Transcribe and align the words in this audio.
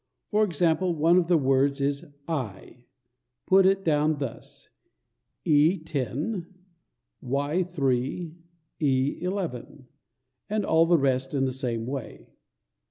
For 0.31 0.43
example, 0.43 0.95
one 0.95 1.17
of 1.19 1.27
the 1.27 1.37
words 1.37 1.79
is 1.79 2.03
"EYE." 2.27 2.85
Put 3.45 3.67
it 3.67 3.83
down 3.85 4.17
thus: 4.17 4.67
E 5.45 5.75
Y 5.79 7.55
E 7.55 7.63
10 7.63 7.67
3 7.67 8.35
11 9.21 9.87
and 10.49 10.65
all 10.65 10.87
the 10.87 10.97
rest 10.97 11.35
in 11.35 11.45
the 11.45 11.51
same 11.51 11.85
way. 11.85 12.33